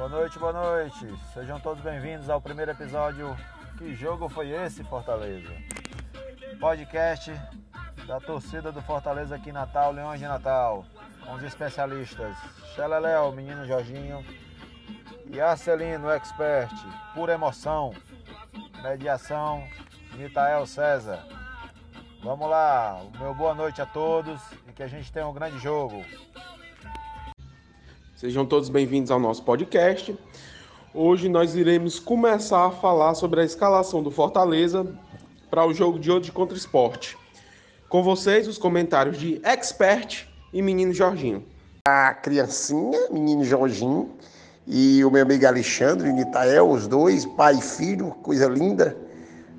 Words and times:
Boa 0.00 0.08
noite, 0.08 0.38
boa 0.38 0.52
noite. 0.54 1.14
Sejam 1.34 1.60
todos 1.60 1.84
bem-vindos 1.84 2.30
ao 2.30 2.40
primeiro 2.40 2.70
episódio. 2.70 3.36
Que 3.76 3.94
jogo 3.94 4.30
foi 4.30 4.48
esse, 4.48 4.82
Fortaleza? 4.82 5.52
Podcast 6.58 7.30
da 8.06 8.18
torcida 8.18 8.72
do 8.72 8.80
Fortaleza 8.80 9.36
aqui 9.36 9.50
em 9.50 9.52
Natal, 9.52 9.92
Leões 9.92 10.18
de 10.18 10.26
Natal, 10.26 10.86
com 11.22 11.34
os 11.34 11.42
especialistas 11.42 12.34
Xeleléu, 12.74 13.30
menino 13.32 13.66
Jorginho 13.66 14.24
e 15.26 15.38
Arcelino, 15.38 16.08
expert, 16.08 16.72
pura 17.12 17.34
emoção, 17.34 17.92
mediação, 18.82 19.62
Mitael 20.14 20.64
César. 20.66 21.22
Vamos 22.22 22.48
lá, 22.48 23.02
o 23.02 23.18
meu 23.18 23.34
boa 23.34 23.54
noite 23.54 23.82
a 23.82 23.86
todos 23.86 24.40
e 24.66 24.72
que 24.72 24.82
a 24.82 24.88
gente 24.88 25.12
tenha 25.12 25.28
um 25.28 25.34
grande 25.34 25.58
jogo. 25.58 26.02
Sejam 28.20 28.44
todos 28.44 28.68
bem-vindos 28.68 29.10
ao 29.10 29.18
nosso 29.18 29.42
podcast. 29.42 30.14
Hoje 30.92 31.26
nós 31.26 31.54
iremos 31.54 31.98
começar 31.98 32.66
a 32.66 32.70
falar 32.70 33.14
sobre 33.14 33.40
a 33.40 33.44
escalação 33.46 34.02
do 34.02 34.10
Fortaleza 34.10 34.86
para 35.50 35.64
o 35.64 35.72
jogo 35.72 35.98
de 35.98 36.12
hoje 36.12 36.30
contra 36.30 36.54
o 36.54 36.58
Esporte. 36.58 37.16
Com 37.88 38.02
vocês, 38.02 38.46
os 38.46 38.58
comentários 38.58 39.16
de 39.16 39.40
Expert 39.42 40.28
e 40.52 40.60
Menino 40.60 40.92
Jorginho. 40.92 41.42
A 41.88 42.12
criancinha, 42.12 43.08
Menino 43.10 43.42
Jorginho, 43.42 44.10
e 44.66 45.02
o 45.02 45.10
meu 45.10 45.22
amigo 45.22 45.46
Alexandre 45.46 46.12
Nitael, 46.12 46.68
os 46.68 46.86
dois, 46.86 47.24
pai 47.24 47.54
e 47.54 47.62
filho, 47.62 48.10
coisa 48.22 48.46
linda. 48.48 48.98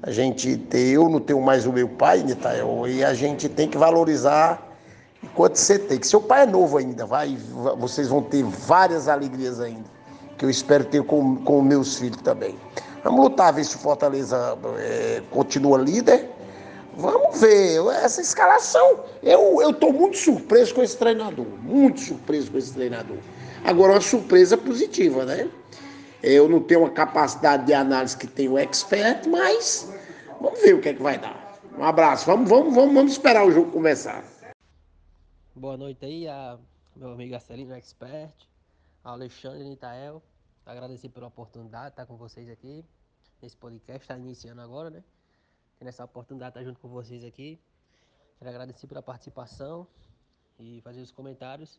A 0.04 0.12
gente 0.12 0.56
tem, 0.56 0.90
eu 0.90 1.10
não 1.10 1.20
tenho 1.20 1.42
mais 1.42 1.66
o 1.66 1.74
meu 1.74 1.90
pai, 1.90 2.22
Nitael, 2.22 2.88
e 2.88 3.04
a 3.04 3.16
gente 3.16 3.50
tem 3.50 3.68
que 3.68 3.80
valorizar 3.80 4.71
enquanto 5.24 5.56
você 5.56 5.80
tem. 5.80 6.00
Que 6.00 6.08
seu 6.08 6.22
pai 6.22 6.44
é 6.44 6.46
novo 6.46 6.78
ainda, 6.78 7.06
vai, 7.06 7.38
vocês 7.78 8.08
vão 8.08 8.22
ter 8.22 8.44
várias 8.44 9.08
alegrias 9.08 9.60
ainda, 9.60 9.90
que 10.38 10.46
eu 10.46 10.50
espero 10.50 10.86
ter 10.86 11.04
com, 11.04 11.38
com 11.38 11.62
meus 11.62 11.98
filhos 11.98 12.22
também. 12.22 12.56
Vamos 13.04 13.20
lutar, 13.22 13.54
ver 13.54 13.64
se 13.64 13.76
o 13.76 13.80
Fortaleza 13.80 14.58
é, 14.78 15.22
continua 15.32 15.78
líder. 15.78 16.30
Vamos 16.96 17.40
ver, 17.40 17.80
essa 18.04 18.22
escalação. 18.22 19.00
Eu 19.24 19.72
estou 19.72 19.94
muito 19.94 20.18
surpreso 20.18 20.76
com 20.76 20.84
esse 20.84 20.98
treinador, 20.98 21.46
muito 21.64 22.00
surpreso 22.00 22.52
com 22.52 22.58
esse 22.58 22.74
treinador. 22.74 23.18
Agora, 23.64 23.94
uma 23.94 24.02
surpresa 24.02 24.58
positiva, 24.58 25.26
né? 25.26 25.48
Eu 26.22 26.48
não 26.48 26.60
tenho 26.60 26.82
uma 26.82 26.90
capacidade 26.90 27.66
de 27.66 27.74
análise 27.74 28.16
que 28.16 28.28
tem 28.28 28.48
o 28.48 28.58
expert, 28.58 29.28
mas 29.28 29.90
vamos 30.40 30.62
ver 30.62 30.76
o 30.76 30.82
que 30.82 30.90
é 30.90 30.94
que 30.94 31.02
vai 31.02 31.18
dar. 31.18 31.60
Um 31.78 31.84
abraço, 31.84 32.26
vamos, 32.26 32.48
vamos, 32.48 32.76
vamos, 32.76 32.94
vamos 32.94 33.12
esperar 33.14 33.46
o 33.46 33.52
jogo 33.52 33.72
começar. 33.72 34.24
Boa 35.54 35.76
noite 35.76 36.06
aí, 36.06 36.30
a 36.30 36.58
meu 36.96 37.12
amigo 37.12 37.36
Arcelino 37.36 37.74
Expert, 37.74 38.34
Alexandre 39.04 39.66
Nitael. 39.66 40.24
Agradecer 40.66 41.10
pela 41.10 41.28
oportunidade 41.28 41.88
de 41.88 41.92
estar 41.92 42.06
com 42.06 42.16
vocês 42.16 42.50
aqui 42.50 42.86
nesse 43.42 43.58
podcast, 43.58 44.02
está 44.02 44.18
iniciando 44.18 44.62
agora, 44.62 44.90
né? 44.90 45.04
Tendo 45.78 45.90
essa 45.90 46.06
oportunidade 46.06 46.54
de 46.54 46.60
estar 46.60 46.70
junto 46.70 46.80
com 46.80 46.88
vocês 46.88 47.26
aqui. 47.26 47.60
Quero 48.40 48.50
agradecer 48.50 48.88
pela 48.88 49.04
participação 49.04 49.86
e 50.58 50.80
fazer 50.86 51.02
os 51.02 51.12
comentários 51.12 51.78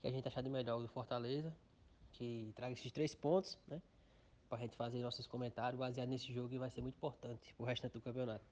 que 0.00 0.08
a 0.08 0.10
gente 0.10 0.26
achar 0.26 0.42
de 0.42 0.50
melhor 0.50 0.82
do 0.82 0.88
Fortaleza, 0.88 1.54
que 2.14 2.52
traga 2.56 2.72
esses 2.72 2.90
três 2.90 3.14
pontos, 3.14 3.56
né? 3.68 3.80
Para 4.48 4.58
a 4.58 4.60
gente 4.62 4.76
fazer 4.76 5.00
nossos 5.02 5.28
comentários 5.28 5.78
baseado 5.78 6.08
nesse 6.08 6.32
jogo 6.32 6.48
que 6.48 6.58
vai 6.58 6.68
ser 6.68 6.82
muito 6.82 6.96
importante 6.96 7.54
pro 7.54 7.64
restante 7.64 7.92
do 7.92 8.00
campeonato. 8.00 8.44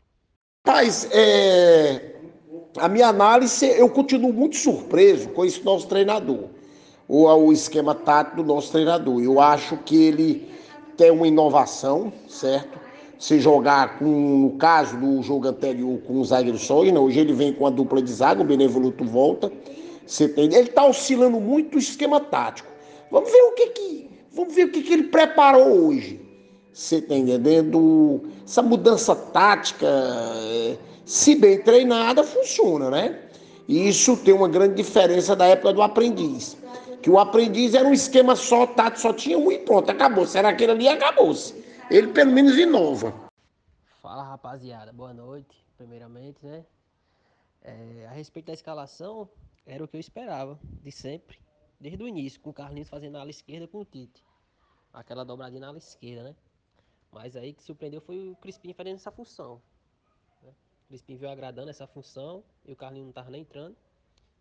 Mas 0.64 1.08
é, 1.10 2.14
a 2.78 2.88
minha 2.88 3.08
análise, 3.08 3.66
eu 3.66 3.88
continuo 3.88 4.32
muito 4.32 4.54
surpreso 4.56 5.28
com 5.30 5.44
esse 5.44 5.60
nosso 5.64 5.88
treinador, 5.88 6.44
ou 7.08 7.48
o 7.48 7.52
esquema 7.52 7.96
tático 7.96 8.36
do 8.36 8.44
nosso 8.44 8.70
treinador. 8.70 9.20
Eu 9.20 9.40
acho 9.40 9.76
que 9.78 10.04
ele 10.04 10.48
tem 10.96 11.10
uma 11.10 11.26
inovação, 11.26 12.12
certo? 12.28 12.78
Se 13.18 13.40
jogar 13.40 13.98
com, 13.98 14.04
no 14.04 14.50
caso 14.52 14.96
do 14.96 15.20
jogo 15.20 15.48
anterior, 15.48 16.00
com 16.02 16.20
o 16.20 16.24
zagueiro 16.24 16.58
né? 16.92 17.00
hoje 17.00 17.18
ele 17.18 17.32
vem 17.32 17.52
com 17.52 17.66
a 17.66 17.70
dupla 17.70 18.00
de 18.00 18.12
zaga, 18.12 18.40
o 18.40 18.44
Benevoluto 18.44 19.04
volta. 19.04 19.50
Você 20.06 20.28
tem, 20.28 20.44
ele 20.44 20.68
está 20.68 20.86
oscilando 20.86 21.40
muito 21.40 21.74
o 21.74 21.78
esquema 21.78 22.20
tático. 22.20 22.70
Vamos 23.10 23.32
ver 23.32 23.42
o 23.42 23.52
que 23.52 23.66
que, 23.70 24.10
vamos 24.30 24.54
ver 24.54 24.66
o 24.66 24.70
que, 24.70 24.82
que 24.82 24.92
ele 24.92 25.04
preparou 25.04 25.86
hoje. 25.86 26.20
Você 26.72 26.96
está 26.96 27.14
entendendo? 27.14 28.22
Essa 28.44 28.62
mudança 28.62 29.14
tática, 29.14 29.86
é, 29.86 30.78
se 31.04 31.34
bem 31.34 31.62
treinada, 31.62 32.24
funciona, 32.24 32.90
né? 32.90 33.28
E 33.68 33.88
isso 33.88 34.16
tem 34.16 34.32
uma 34.32 34.48
grande 34.48 34.74
diferença 34.74 35.36
da 35.36 35.46
época 35.46 35.72
do 35.72 35.82
aprendiz. 35.82 36.56
Que 37.02 37.10
o 37.10 37.18
aprendiz 37.18 37.74
era 37.74 37.86
um 37.86 37.92
esquema 37.92 38.34
só, 38.34 38.66
tático, 38.66 39.00
só 39.00 39.12
tinha 39.12 39.38
um 39.38 39.52
e 39.52 39.58
pronto, 39.58 39.90
acabou. 39.90 40.26
Será 40.26 40.48
aquele 40.48 40.72
ali 40.72 40.88
acabou-se. 40.88 41.54
Ele 41.90 42.08
pelo 42.08 42.32
menos 42.32 42.56
inova. 42.56 43.14
Fala 44.00 44.22
rapaziada, 44.22 44.92
boa 44.92 45.12
noite, 45.12 45.64
primeiramente, 45.76 46.38
né? 46.44 46.64
É, 47.62 48.06
a 48.08 48.12
respeito 48.12 48.46
da 48.46 48.52
escalação, 48.54 49.28
era 49.66 49.84
o 49.84 49.88
que 49.88 49.96
eu 49.96 50.00
esperava, 50.00 50.58
de 50.82 50.90
sempre, 50.90 51.38
desde 51.78 52.02
o 52.02 52.08
início, 52.08 52.40
com 52.40 52.50
o 52.50 52.52
Carlinhos 52.52 52.88
fazendo 52.88 53.16
a 53.16 53.20
ala 53.20 53.30
esquerda 53.30 53.68
com 53.68 53.78
o 53.78 53.84
Tite. 53.84 54.24
Aquela 54.92 55.24
dobradinha 55.24 55.60
na 55.60 55.68
ala 55.68 55.78
esquerda, 55.78 56.22
né? 56.24 56.34
Mas 57.12 57.36
aí 57.36 57.52
que 57.52 57.62
surpreendeu 57.62 58.00
foi 58.00 58.30
o 58.30 58.36
Crispim 58.36 58.72
fazendo 58.72 58.96
essa 58.96 59.10
função. 59.12 59.60
Né? 60.42 60.50
O 60.84 60.88
Crispim 60.88 61.16
veio 61.16 61.30
agradando 61.30 61.68
essa 61.68 61.86
função 61.86 62.42
e 62.64 62.72
o 62.72 62.76
Carlinho 62.76 63.04
não 63.04 63.12
tava 63.12 63.30
nem 63.30 63.42
entrando. 63.42 63.76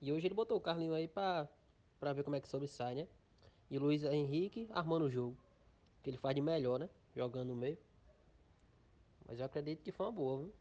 E 0.01 0.11
hoje 0.11 0.25
ele 0.25 0.33
botou 0.33 0.57
o 0.57 0.61
Carlinho 0.61 0.93
aí 0.93 1.07
pra 1.07 1.47
ver 2.15 2.23
como 2.23 2.35
é 2.37 2.39
que 2.39 2.47
sobressai, 2.47 2.95
né? 2.95 3.07
E 3.69 3.77
o 3.77 3.81
Luiz 3.81 4.03
Henrique 4.03 4.67
armando 4.71 5.05
o 5.05 5.09
jogo. 5.09 5.37
Que 6.01 6.09
ele 6.09 6.17
faz 6.17 6.33
de 6.33 6.41
melhor, 6.41 6.79
né? 6.79 6.89
Jogando 7.15 7.49
no 7.49 7.55
meio. 7.55 7.77
Mas 9.27 9.39
eu 9.39 9.45
acredito 9.45 9.83
que 9.83 9.91
foi 9.91 10.05
uma 10.05 10.11
boa, 10.11 10.37
viu? 10.39 10.53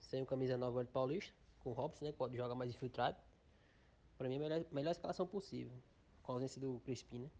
Sem 0.00 0.22
o 0.22 0.26
camisa 0.26 0.56
nova 0.56 0.82
de 0.82 0.90
Paulista, 0.90 1.32
com 1.60 1.70
o 1.70 1.72
Robson, 1.74 2.06
né? 2.06 2.12
Que 2.12 2.18
pode 2.18 2.36
jogar 2.36 2.54
mais 2.54 2.70
infiltrado. 2.70 3.16
Pra 4.16 4.28
mim 4.28 4.34
é 4.34 4.38
a 4.38 4.40
melhor, 4.40 4.64
melhor 4.72 4.90
escalação 4.90 5.26
possível. 5.26 5.72
Com 6.22 6.32
a 6.32 6.34
ausência 6.36 6.60
do 6.60 6.80
Crispim, 6.80 7.20
né? 7.20 7.30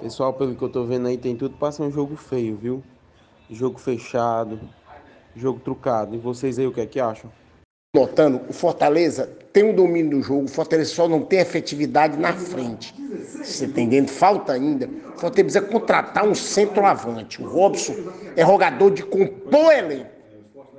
Pessoal, 0.00 0.34
pelo 0.34 0.54
que 0.54 0.62
eu 0.62 0.70
tô 0.70 0.84
vendo 0.84 1.06
aí, 1.08 1.16
tem 1.16 1.36
tudo 1.36 1.56
pra 1.56 1.72
ser 1.72 1.82
um 1.82 1.90
jogo 1.90 2.16
feio, 2.16 2.56
viu? 2.56 2.84
Jogo 3.50 3.78
fechado, 3.78 4.60
jogo 5.34 5.60
trucado. 5.60 6.14
E 6.14 6.18
vocês 6.18 6.58
aí 6.58 6.66
o 6.66 6.72
que 6.72 6.80
é 6.80 6.86
que 6.86 7.00
acham? 7.00 7.30
Notando, 7.94 8.42
o 8.48 8.52
Fortaleza 8.52 9.26
tem 9.52 9.64
um 9.64 9.74
domínio 9.74 10.18
do 10.18 10.22
jogo, 10.22 10.44
o 10.44 10.48
Fortaleza 10.48 10.94
só 10.94 11.08
não 11.08 11.24
tem 11.24 11.38
efetividade 11.38 12.18
na 12.18 12.32
frente. 12.34 12.94
Você 13.42 13.66
tá 13.66 13.80
entendendo? 13.80 14.08
Falta 14.08 14.52
ainda. 14.52 14.86
O 14.86 15.18
Fortaleza 15.18 15.32
precisa 15.32 15.62
contratar 15.62 16.28
um 16.28 16.34
centroavante. 16.34 17.42
O 17.42 17.48
Robson 17.48 17.94
é 18.36 18.44
jogador 18.44 18.90
de 18.90 19.02
compor 19.02 19.72
elenco. 19.72 20.10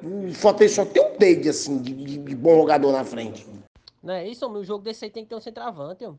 O 0.03 0.31
Fortaleza 0.31 0.75
só 0.75 0.85
tem 0.85 1.03
um 1.03 1.17
dedo 1.17 1.49
assim, 1.49 1.81
de, 1.81 2.17
de, 2.19 2.35
bom 2.35 2.59
jogador 2.59 2.91
na 2.91 3.03
frente. 3.03 3.47
Não 4.03 4.13
é 4.13 4.28
isso, 4.28 4.47
o 4.47 4.63
jogo 4.63 4.84
desse 4.84 5.05
aí 5.05 5.11
tem 5.11 5.23
que 5.23 5.29
ter 5.29 5.35
um 5.35 5.41
centroavante, 5.41 6.05
ó. 6.05 6.13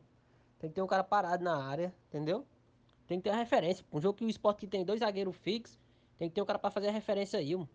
tem 0.59 0.69
que 0.69 0.75
ter 0.75 0.81
um 0.81 0.87
cara 0.87 1.03
parado 1.03 1.43
na 1.43 1.63
área, 1.63 1.93
entendeu? 2.09 2.45
Tem 3.07 3.19
que 3.19 3.23
ter 3.23 3.29
uma 3.29 3.37
referência. 3.37 3.85
Um 3.91 4.01
jogo 4.01 4.17
que 4.17 4.25
o 4.25 4.29
esporte 4.29 4.67
tem 4.67 4.83
dois 4.83 4.99
zagueiros 4.99 5.35
fixos, 5.37 5.79
tem 6.19 6.27
que 6.27 6.35
ter 6.35 6.41
um 6.41 6.45
cara 6.45 6.59
pra 6.59 6.69
fazer 6.69 6.89
a 6.89 6.91
referência 6.91 7.39
aí, 7.39 7.55
mano. 7.55 7.69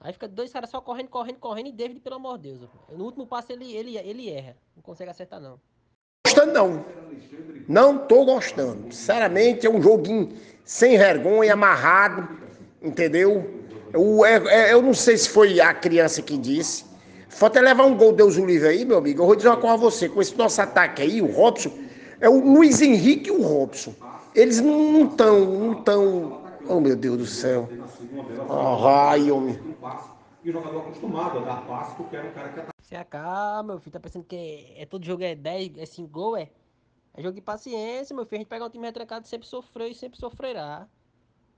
Aí 0.00 0.12
fica 0.12 0.28
dois 0.28 0.52
caras 0.52 0.70
só 0.70 0.80
correndo, 0.80 1.08
correndo, 1.08 1.38
correndo 1.38 1.68
e 1.68 1.72
David, 1.72 2.00
pelo 2.00 2.16
amor 2.16 2.38
de 2.38 2.50
Deus. 2.50 2.70
No 2.92 3.04
último 3.04 3.26
passo 3.26 3.52
ele, 3.52 3.74
ele, 3.74 3.98
ele 3.98 4.30
erra. 4.30 4.56
Não 4.76 4.82
consegue 4.82 5.10
acertar, 5.10 5.40
não. 5.40 5.58
Gostando 6.24 6.52
não. 6.52 6.84
Não 7.66 8.06
tô 8.06 8.24
gostando. 8.24 8.94
Sinceramente, 8.94 9.66
é 9.66 9.70
um 9.70 9.82
joguinho 9.82 10.32
sem 10.64 10.96
vergonha, 10.96 11.54
amarrado. 11.54 12.28
Entendeu? 12.80 13.64
Eu, 13.92 14.24
é, 14.24 14.36
é, 14.46 14.72
eu 14.72 14.80
não 14.80 14.94
sei 14.94 15.16
se 15.16 15.28
foi 15.28 15.60
a 15.60 15.74
criança 15.74 16.22
que 16.22 16.38
disse. 16.38 16.84
Falta 17.28 17.60
levar 17.60 17.84
um 17.84 17.96
gol, 17.96 18.12
Deus 18.12 18.36
o 18.36 18.46
livre 18.46 18.68
aí, 18.68 18.84
meu 18.84 18.98
amigo. 18.98 19.22
Eu 19.22 19.26
vou 19.26 19.34
dizer 19.34 19.48
uma 19.48 19.56
coisa 19.56 19.74
a 19.74 19.78
você. 19.78 20.08
Com 20.08 20.22
esse 20.22 20.36
nosso 20.36 20.60
ataque 20.60 21.02
aí, 21.02 21.20
o 21.20 21.32
Robson, 21.32 21.72
é 22.20 22.28
o 22.28 22.38
Luiz 22.38 22.80
Henrique 22.80 23.28
e 23.28 23.32
o 23.32 23.42
Robson. 23.42 23.92
Eles 24.34 24.60
não 24.60 25.06
estão, 25.06 25.44
não 25.44 25.72
estão 25.72 26.45
Oh, 26.68 26.80
meu 26.80 26.96
Deus 26.96 27.18
do 27.18 27.26
céu. 27.26 27.68
Oh, 28.48 28.74
raio, 28.76 29.36
homem. 29.36 29.54
E 30.42 30.50
o 30.50 30.52
jogador 30.52 30.80
acostumado 30.80 31.38
a 31.38 31.42
dar 31.42 31.66
passe 31.66 31.94
porque 31.96 32.16
era 32.16 32.28
um 32.28 32.32
cara 32.32 32.48
que 32.48 32.60
tá. 32.60 32.68
Se 32.80 32.96
acalma, 32.96 33.74
meu 33.74 33.78
filho. 33.80 33.92
Tá 33.92 34.00
pensando 34.00 34.24
que 34.24 34.74
é, 34.76 34.84
todo 34.84 35.04
jogo 35.04 35.22
é 35.22 35.34
10, 35.34 35.78
é 35.78 35.86
5 35.86 36.08
gols, 36.08 36.38
é? 36.38 36.50
É 37.14 37.22
jogo 37.22 37.34
de 37.34 37.40
paciência, 37.40 38.14
meu 38.14 38.26
filho. 38.26 38.38
A 38.38 38.42
gente 38.42 38.48
pega 38.48 38.64
um 38.64 38.70
time 38.70 38.84
retrancado 38.84 39.26
sempre 39.26 39.46
sofreu 39.46 39.88
e 39.88 39.94
sempre 39.94 40.18
sofrerá. 40.18 40.88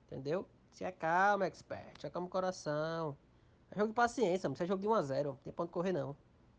Entendeu? 0.07 0.47
Se 0.71 0.85
acalma, 0.85 1.47
expert. 1.47 2.05
Acalma 2.05 2.29
o 2.29 2.31
coração. 2.31 3.17
É 3.71 3.77
jogo 3.77 3.89
de 3.89 3.95
paciência, 3.95 4.49
não 4.49 4.57
é 4.59 4.67
jogo 4.67 4.81
de 4.81 4.89
1x0. 4.89 5.25
Não 5.25 5.35
tem 5.37 5.53
ponto 5.53 5.71
correr, 5.71 5.93
não. 5.93 6.15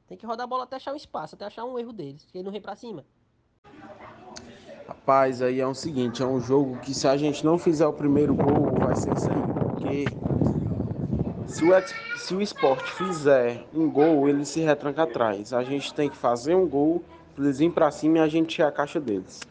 Tem 0.08 0.18
que 0.18 0.26
rodar 0.26 0.44
a 0.44 0.48
bola 0.48 0.64
até 0.64 0.76
achar 0.76 0.94
um 0.94 0.98
espaço, 0.98 1.36
até 1.36 1.46
achar 1.46 1.66
um 1.66 1.78
erro 1.78 1.94
deles. 1.94 2.26
Que 2.32 2.40
ele 2.40 2.46
não 2.46 2.52
vem 2.52 2.62
pra 2.62 2.76
cima. 2.76 3.06
Rapaz, 4.90 5.40
aí 5.44 5.62
é 5.62 5.68
o 5.68 5.76
seguinte, 5.76 6.24
é 6.24 6.26
um 6.26 6.42
jogo 6.42 6.78
que 6.78 6.96
se 6.96 7.08
a 7.08 7.16
gente 7.16 7.46
não 7.46 7.60
fizer 7.60 7.86
o 7.86 7.94
primeiro 7.94 8.34
gol, 8.34 8.74
vai 8.80 8.96
ser 8.96 9.16
isso 9.16 9.30
aí. 9.30 9.38
Porque 9.54 10.06
se 11.46 11.64
o, 11.64 12.18
se 12.18 12.34
o 12.34 12.42
esporte 12.42 12.92
fizer 12.94 13.66
um 13.72 13.88
gol, 13.88 14.28
ele 14.28 14.44
se 14.44 14.62
retranca 14.62 15.04
atrás. 15.04 15.54
A 15.54 15.64
gente 15.64 15.94
tem 15.94 16.10
que 16.10 16.18
fazer 16.18 16.56
um 16.56 16.68
gol, 16.68 17.04
eles 17.38 17.60
virem 17.60 17.72
pra 17.72 17.92
cima 17.92 18.18
e 18.18 18.22
a 18.22 18.28
gente 18.28 18.60
é 18.64 18.66
a 18.66 18.72
caixa 18.72 19.00
deles. 19.00 19.42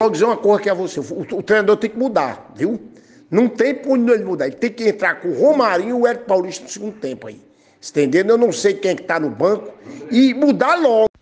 Vou 0.00 0.08
dizer 0.08 0.24
uma 0.24 0.36
coisa 0.36 0.62
que 0.62 0.70
é 0.70 0.74
você, 0.74 1.00
o, 1.00 1.20
o 1.38 1.42
treinador 1.42 1.76
tem 1.76 1.90
que 1.90 1.98
mudar, 1.98 2.52
viu? 2.54 2.80
Não 3.28 3.48
tem 3.48 3.74
por 3.74 3.98
onde 3.98 4.12
ele 4.12 4.22
mudar. 4.22 4.46
Ele 4.46 4.54
tem 4.54 4.70
que 4.70 4.88
entrar 4.88 5.20
com 5.20 5.30
o 5.30 5.36
Romarinho 5.36 5.90
e 5.90 6.00
o 6.00 6.06
Hélio 6.06 6.22
Paulista 6.26 6.62
no 6.62 6.70
segundo 6.70 6.94
tempo 7.00 7.26
aí. 7.26 7.40
Entendendo? 7.90 8.30
Eu 8.30 8.38
não 8.38 8.52
sei 8.52 8.74
quem 8.74 8.92
é 8.92 8.94
que 8.94 9.02
tá 9.02 9.18
no 9.18 9.30
banco. 9.30 9.74
E 10.12 10.32
mudar 10.32 10.76
logo. 10.76 11.13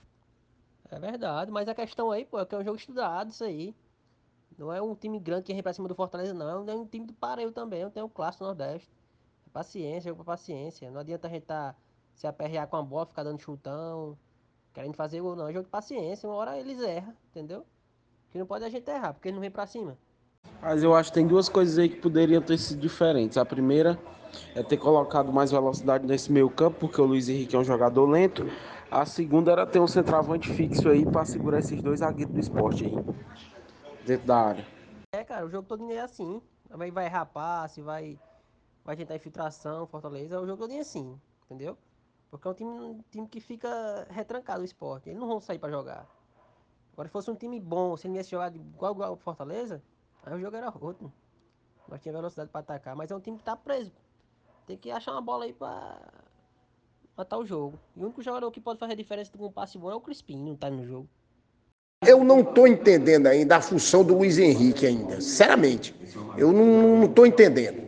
Verdade, 1.03 1.51
mas 1.51 1.67
a 1.69 1.75
questão 1.75 2.13
aí, 2.13 2.25
pô, 2.25 2.39
é 2.39 2.47
que 2.47 2.55
é 2.55 2.59
um 2.59 2.63
jogo 2.63 2.77
estudado 2.77 3.29
isso 3.31 3.43
aí. 3.43 3.75
Não 4.57 4.73
é 4.73 4.81
um 4.81 4.95
time 4.95 5.19
grande 5.19 5.43
que 5.43 5.53
vem 5.53 5.61
pra 5.61 5.73
cima 5.73 5.89
do 5.89 5.97
Fortaleza, 5.97 6.33
não. 6.33 6.65
É 6.65 6.75
um 6.77 6.87
time 6.87 7.07
do 7.07 7.13
Pareio 7.13 7.51
também. 7.51 7.91
Tem 7.91 8.05
um 8.05 8.09
clássico 8.09 8.45
Nordeste. 8.45 8.89
É 9.45 9.51
paciência, 9.53 10.11
jogo 10.11 10.23
pra 10.23 10.35
paciência. 10.35 10.89
Não 10.93 11.01
adianta 11.01 11.27
a 11.27 11.31
gente 11.31 11.43
tá 11.43 11.75
se 12.15 12.25
aperrear 12.25 12.69
com 12.69 12.77
a 12.77 12.83
bola, 12.83 13.07
ficar 13.07 13.25
dando 13.25 13.41
chutão, 13.41 14.17
querendo 14.73 14.95
fazer 14.95 15.21
gol, 15.21 15.35
não. 15.35 15.49
É 15.49 15.53
jogo 15.53 15.65
de 15.65 15.71
paciência. 15.71 16.29
Uma 16.29 16.37
hora 16.37 16.57
eles 16.57 16.81
erram, 16.81 17.13
entendeu? 17.31 17.67
Que 18.31 18.39
não 18.39 18.47
pode 18.47 18.65
a 18.65 18.69
gente 18.69 18.89
errar, 18.89 19.13
porque 19.13 19.27
eles 19.27 19.35
não 19.35 19.41
vem 19.41 19.51
pra 19.51 19.67
cima. 19.67 19.99
Mas 20.61 20.85
eu 20.85 20.95
acho 20.95 21.11
que 21.11 21.15
tem 21.15 21.27
duas 21.27 21.49
coisas 21.49 21.79
aí 21.79 21.89
que 21.89 21.97
poderiam 21.97 22.41
ter 22.41 22.59
sido 22.59 22.81
diferentes. 22.81 23.37
A 23.37 23.45
primeira 23.45 23.99
é 24.55 24.63
ter 24.63 24.77
colocado 24.77 25.33
mais 25.33 25.51
velocidade 25.51 26.07
nesse 26.07 26.31
meio 26.31 26.49
campo, 26.49 26.79
porque 26.79 27.01
o 27.01 27.05
Luiz 27.05 27.29
Henrique 27.29 27.57
é 27.57 27.59
um 27.59 27.65
jogador 27.65 28.09
lento. 28.09 28.47
A 28.93 29.07
segunda 29.07 29.51
era 29.51 29.67
ter 29.67 29.81
um 29.81 29.87
centroavante 29.87 30.53
fixo 30.53 30.91
aí 30.91 31.03
para 31.11 31.25
segurar 31.25 31.61
esses 31.61 31.81
dois 31.81 32.01
zagueiros 32.01 32.35
do 32.35 32.39
esporte 32.39 32.85
aí, 32.85 32.95
dentro 34.05 34.27
da 34.27 34.37
área. 34.37 34.67
É, 35.15 35.25
cara, 35.25 35.47
o 35.47 35.49
jogo 35.49 35.67
todo 35.67 35.91
é 35.91 35.99
assim. 35.99 36.43
Também 36.69 36.91
vai 36.91 37.07
errar 37.07 37.25
passe, 37.25 37.81
vai, 37.81 38.21
vai 38.85 38.95
tentar 38.95 39.17
infiltração, 39.17 39.87
Fortaleza. 39.87 40.39
O 40.39 40.47
jogo 40.47 40.61
todo 40.61 40.75
é 40.75 40.81
assim, 40.81 41.19
entendeu? 41.47 41.79
Porque 42.31 42.47
é 42.47 42.51
um 42.51 42.55
time, 42.55 42.71
um 42.71 43.01
time 43.11 43.29
que 43.29 43.41
fica 43.41 44.07
retrancado 44.11 44.61
o 44.61 44.65
esporte. 44.65 45.09
Eles 45.09 45.19
não 45.19 45.27
vão 45.27 45.41
sair 45.41 45.59
para 45.59 45.71
jogar. 45.71 46.07
Agora, 46.93 47.09
se 47.09 47.13
fosse 47.13 47.31
um 47.31 47.35
time 47.35 47.59
bom, 47.59 47.97
se 47.97 48.07
ele 48.07 48.13
viesse 48.13 48.31
jogar 48.31 48.55
igual, 48.55 49.15
o 49.15 49.17
Fortaleza, 49.17 49.83
aí 50.23 50.35
o 50.35 50.39
jogo 50.39 50.55
era 50.55 50.71
outro. 50.79 51.11
Nós 51.89 51.99
tinha 52.03 52.13
velocidade 52.13 52.51
para 52.51 52.61
atacar. 52.61 52.95
Mas 52.95 53.11
é 53.11 53.17
um 53.17 53.21
time 53.21 53.39
que 53.39 53.45
tá 53.45 53.57
preso. 53.57 53.95
Tem 54.67 54.77
que 54.77 54.91
achar 54.91 55.13
uma 55.13 55.23
bola 55.23 55.47
aí 55.47 55.53
pra 55.55 55.99
matar 57.17 57.39
o 57.39 57.47
jogo. 57.47 57.79
E 57.97 58.01
o 58.01 58.05
único 58.05 58.23
jogador 58.23 58.51
que 58.51 58.61
pode 58.61 58.79
fazer 58.79 58.97
diferença 58.97 59.31
com 59.37 59.47
um 59.47 59.53
passe 59.53 59.79
bom 59.79 59.91
é 59.91 59.95
o 59.95 60.01
Crispim, 60.01 60.37
não 60.37 60.57
tá 60.57 60.71
no 60.71 60.85
jogo. 60.85 61.09
Eu 62.05 62.25
não 62.25 62.43
tô 62.43 62.67
entendendo 62.67 63.29
ainda 63.29 63.57
a 63.57 63.63
função 63.63 64.05
do 64.05 64.17
Luiz 64.17 64.37
Henrique 64.37 64.87
ainda. 64.87 65.21
Sinceramente. 65.21 65.95
Eu 66.37 66.53
não, 66.53 66.99
não 67.01 67.09
tô 67.09 67.25
entendendo. 67.25 67.81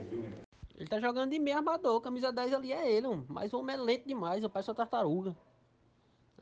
Ele 0.76 0.88
tá 0.88 1.00
jogando 1.00 1.30
de 1.30 1.38
meio 1.38 1.56
armador, 1.56 2.00
camisa 2.00 2.30
10 2.30 2.52
ali 2.52 2.72
é 2.72 2.92
ele, 2.92 3.08
mano. 3.08 3.24
mas 3.28 3.52
o 3.52 3.58
homem 3.58 3.74
é 3.74 3.78
lento 3.78 4.06
demais, 4.06 4.44
o 4.44 4.50
pai 4.50 4.62
só 4.62 4.72
tartaruga. 4.72 5.34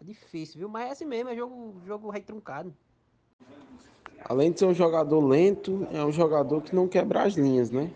É 0.00 0.04
difícil, 0.04 0.58
viu? 0.58 0.68
Mas 0.68 0.88
é 0.88 0.92
assim 0.92 1.04
mesmo, 1.04 1.30
é 1.30 1.36
jogo, 1.36 1.74
jogo 1.86 2.10
retruncado. 2.10 2.74
Além 4.24 4.52
de 4.52 4.58
ser 4.58 4.66
um 4.66 4.74
jogador 4.74 5.20
lento, 5.20 5.86
é 5.92 6.04
um 6.04 6.12
jogador 6.12 6.60
que 6.60 6.74
não 6.74 6.88
quebra 6.88 7.22
as 7.22 7.34
linhas, 7.34 7.70
né? 7.70 7.90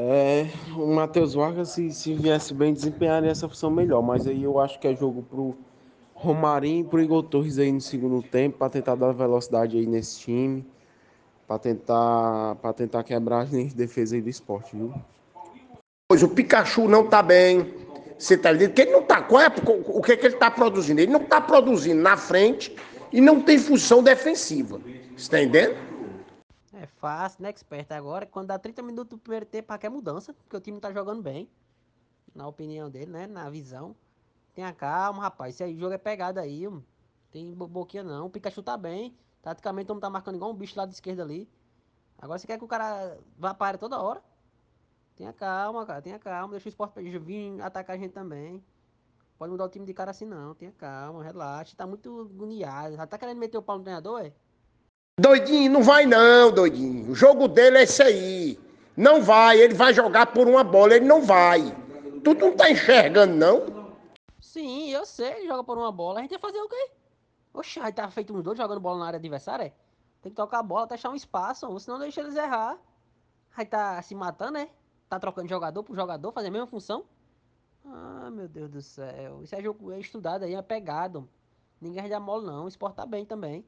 É, 0.00 0.46
o 0.76 0.86
Matheus 0.86 1.34
Vargas, 1.34 1.70
se, 1.70 1.90
se 1.90 2.14
viesse 2.14 2.54
bem, 2.54 2.72
desempenharia 2.72 3.32
essa 3.32 3.48
função 3.48 3.68
melhor. 3.68 4.00
Mas 4.00 4.28
aí 4.28 4.44
eu 4.44 4.60
acho 4.60 4.78
que 4.78 4.86
é 4.86 4.94
jogo 4.94 5.24
pro 5.28 5.56
Romarinho 6.14 6.82
e 6.82 6.88
pro 6.88 7.02
Igor 7.02 7.24
Torres 7.24 7.58
aí 7.58 7.72
no 7.72 7.80
segundo 7.80 8.22
tempo, 8.22 8.58
para 8.58 8.70
tentar 8.70 8.94
dar 8.94 9.10
velocidade 9.10 9.76
aí 9.76 9.86
nesse 9.86 10.20
time, 10.20 10.64
para 11.48 11.58
tentar, 11.58 12.54
pra 12.62 12.72
tentar 12.72 13.02
quebrar 13.02 13.40
as 13.40 13.50
linhas 13.50 13.70
de 13.70 13.74
defesa 13.74 14.14
aí 14.14 14.22
do 14.22 14.28
esporte, 14.28 14.76
viu? 14.76 14.94
Pois 16.08 16.22
o 16.22 16.28
Pikachu 16.28 16.88
não 16.88 17.08
tá 17.08 17.20
bem. 17.20 17.66
Você 18.16 18.38
tá 18.38 18.52
ligado? 18.52 18.74
Que 18.74 18.82
ele 18.82 18.92
não 18.92 19.02
tá. 19.02 19.20
Qual 19.20 19.42
é, 19.42 19.48
o 19.48 20.00
que, 20.00 20.12
é 20.12 20.16
que 20.16 20.26
ele 20.26 20.36
tá 20.36 20.48
produzindo? 20.48 21.00
Ele 21.00 21.10
não 21.10 21.24
tá 21.24 21.40
produzindo 21.40 22.00
na 22.00 22.16
frente 22.16 22.72
e 23.12 23.20
não 23.20 23.40
tem 23.40 23.58
função 23.58 24.00
defensiva. 24.00 24.80
Você 25.16 25.28
tá 25.28 25.42
entendendo? 25.42 25.87
É 26.80 26.86
fácil, 26.86 27.42
né, 27.42 27.48
expert? 27.48 27.90
Agora, 27.90 28.24
quando 28.24 28.46
dá 28.46 28.58
30 28.58 28.82
minutos 28.82 29.10
do 29.10 29.18
primeiro 29.18 29.44
tempo, 29.44 29.76
quer 29.76 29.88
mudança, 29.88 30.32
porque 30.32 30.56
o 30.56 30.60
time 30.60 30.78
tá 30.78 30.92
jogando 30.92 31.20
bem. 31.20 31.50
Na 32.32 32.46
opinião 32.46 32.88
dele, 32.88 33.10
né? 33.10 33.26
Na 33.26 33.50
visão. 33.50 33.96
Tenha 34.54 34.72
calma, 34.72 35.22
rapaz. 35.22 35.56
Esse 35.56 35.64
aí, 35.64 35.76
jogo 35.76 35.92
é 35.94 35.98
pegado 35.98 36.38
aí, 36.38 36.68
mano. 36.68 36.86
Tem 37.32 37.52
boquinha 37.52 38.04
não. 38.04 38.26
O 38.26 38.30
Pikachu 38.30 38.62
tá 38.62 38.76
bem. 38.76 39.16
Taticamente, 39.42 39.90
o 39.90 39.92
homem 39.92 40.00
tá 40.00 40.08
marcando 40.08 40.36
igual 40.36 40.52
um 40.52 40.54
bicho 40.54 40.78
lá 40.78 40.86
de 40.86 40.94
esquerda 40.94 41.24
ali. 41.24 41.50
Agora 42.16 42.38
você 42.38 42.46
quer 42.46 42.58
que 42.58 42.64
o 42.64 42.68
cara 42.68 43.18
vá 43.36 43.52
para 43.52 43.66
área 43.66 43.78
toda 43.78 44.00
hora? 44.00 44.22
Tenha 45.16 45.32
calma, 45.32 45.84
cara. 45.84 46.00
Tenha 46.00 46.18
calma. 46.18 46.52
Deixa 46.52 46.68
o 46.68 46.70
esporte 46.70 47.00
vir 47.18 47.60
atacar 47.60 47.96
a 47.96 47.98
gente 47.98 48.12
também. 48.12 48.64
Pode 49.36 49.50
mudar 49.50 49.64
o 49.64 49.68
time 49.68 49.84
de 49.84 49.94
cara 49.94 50.12
assim 50.12 50.26
não. 50.26 50.54
Tenha 50.54 50.70
calma, 50.72 51.24
relaxa. 51.24 51.76
Tá 51.76 51.88
muito 51.88 52.20
agoniado. 52.20 52.94
Já 52.94 53.04
tá 53.04 53.18
querendo 53.18 53.38
meter 53.38 53.58
o 53.58 53.62
pau 53.62 53.78
no 53.78 53.82
treinador, 53.82 54.20
é? 54.24 54.32
Doidinho, 55.18 55.72
não 55.72 55.82
vai 55.82 56.06
não, 56.06 56.52
doidinho. 56.52 57.10
O 57.10 57.14
jogo 57.14 57.48
dele 57.48 57.78
é 57.78 57.82
esse 57.82 58.00
aí. 58.00 58.58
Não 58.96 59.20
vai, 59.20 59.58
ele 59.58 59.74
vai 59.74 59.92
jogar 59.92 60.26
por 60.26 60.46
uma 60.46 60.62
bola, 60.62 60.94
ele 60.94 61.06
não 61.06 61.22
vai. 61.22 61.60
Tu 62.22 62.34
não 62.34 62.56
tá 62.56 62.70
enxergando, 62.70 63.34
não? 63.34 63.96
Sim, 64.40 64.90
eu 64.90 65.04
sei, 65.04 65.32
ele 65.32 65.48
joga 65.48 65.64
por 65.64 65.76
uma 65.76 65.90
bola. 65.90 66.20
A 66.20 66.22
gente 66.22 66.30
vai 66.30 66.40
fazer 66.40 66.60
o 66.60 66.68
quê? 66.68 66.90
Oxe, 67.52 67.80
aí 67.80 67.92
tá 67.92 68.08
feito 68.10 68.32
uns 68.32 68.44
dois 68.44 68.56
jogando 68.56 68.80
bola 68.80 69.00
na 69.00 69.06
área 69.06 69.16
adversária, 69.18 69.64
é? 69.64 69.72
Tem 70.22 70.30
que 70.30 70.36
tocar 70.36 70.60
a 70.60 70.62
bola, 70.62 70.84
até 70.84 70.94
achar 70.94 71.10
um 71.10 71.16
espaço, 71.16 71.78
senão 71.80 71.98
deixa 71.98 72.20
eles 72.20 72.36
errar. 72.36 72.78
Aí 73.56 73.66
tá 73.66 74.00
se 74.02 74.14
matando, 74.14 74.52
né? 74.52 74.68
Tá 75.08 75.18
trocando 75.18 75.48
jogador 75.48 75.82
por 75.82 75.96
jogador, 75.96 76.30
fazendo 76.30 76.50
a 76.50 76.52
mesma 76.52 76.66
função. 76.68 77.04
Ah, 77.84 78.30
meu 78.30 78.46
Deus 78.46 78.70
do 78.70 78.82
céu. 78.82 79.42
Isso 79.42 79.54
é 79.56 79.62
jogo 79.62 79.90
é 79.90 79.98
estudado 79.98 80.44
aí, 80.44 80.54
é 80.54 80.62
pegado. 80.62 81.28
Ninguém 81.80 82.08
dá 82.08 82.20
mole 82.20 82.46
não, 82.46 82.66
o 82.66 82.68
esporte 82.68 82.94
tá 82.94 83.06
bem 83.06 83.24
também. 83.24 83.64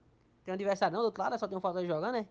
Tem 0.51 0.53
um 0.53 0.55
adversário 0.55 0.95
não, 0.95 1.03
do 1.03 1.07
outro 1.07 1.23
lado, 1.23 1.39
só 1.39 1.47
tem 1.47 1.57
um 1.57 1.61
falta 1.61 1.81
de 1.81 1.87
jogar, 1.87 2.11
né? 2.11 2.27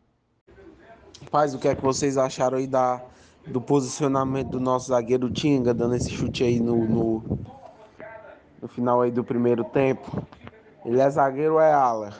Paz, 1.31 1.53
o 1.53 1.57
que 1.57 1.69
é 1.69 1.75
que 1.75 1.81
vocês 1.81 2.17
acharam 2.17 2.57
aí 2.57 2.67
da, 2.67 3.01
do 3.47 3.61
posicionamento 3.61 4.49
do 4.49 4.59
nosso 4.59 4.89
zagueiro 4.89 5.31
Tinga, 5.31 5.73
dando 5.73 5.95
esse 5.95 6.09
chute 6.09 6.43
aí 6.43 6.59
no, 6.59 6.85
no, 6.85 7.39
no 8.61 8.67
final 8.67 8.99
aí 9.01 9.09
do 9.09 9.23
primeiro 9.23 9.63
tempo? 9.63 10.21
Ele 10.83 10.99
é 10.99 11.09
zagueiro 11.09 11.53
ou 11.53 11.61
é 11.61 11.71
ala? 11.71 12.13